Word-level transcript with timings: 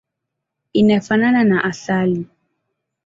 Inafanana 0.73 1.43
na 1.43 1.61
asali. 1.63 2.27